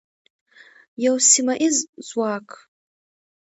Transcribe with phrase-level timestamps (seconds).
[1.05, 2.47] یو سیمه ییز ځواک.